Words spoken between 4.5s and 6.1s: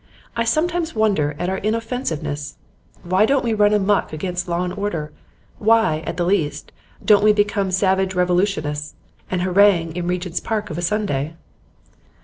and order? Why,